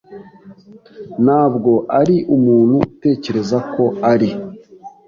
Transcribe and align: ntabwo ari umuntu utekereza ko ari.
ntabwo 1.23 1.71
ari 1.99 2.15
umuntu 2.35 2.75
utekereza 2.87 3.57
ko 3.73 3.83
ari. 4.11 4.29